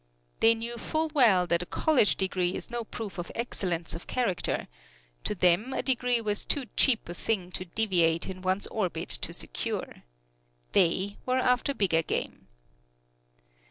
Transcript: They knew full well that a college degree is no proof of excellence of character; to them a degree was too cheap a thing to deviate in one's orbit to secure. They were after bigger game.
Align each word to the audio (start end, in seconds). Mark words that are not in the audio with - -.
They 0.39 0.55
knew 0.55 0.79
full 0.79 1.11
well 1.13 1.45
that 1.45 1.61
a 1.61 1.65
college 1.67 2.15
degree 2.15 2.55
is 2.55 2.71
no 2.71 2.83
proof 2.83 3.19
of 3.19 3.31
excellence 3.35 3.93
of 3.93 4.07
character; 4.07 4.67
to 5.25 5.35
them 5.35 5.73
a 5.73 5.83
degree 5.83 6.19
was 6.19 6.43
too 6.43 6.65
cheap 6.75 7.07
a 7.07 7.13
thing 7.13 7.51
to 7.51 7.65
deviate 7.65 8.27
in 8.27 8.41
one's 8.41 8.65
orbit 8.65 9.09
to 9.09 9.31
secure. 9.31 9.97
They 10.71 11.17
were 11.27 11.37
after 11.37 11.75
bigger 11.75 12.01
game. 12.01 12.47